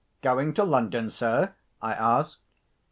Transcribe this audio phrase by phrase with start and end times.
[0.23, 2.39] "Going to London, sir?" I asked.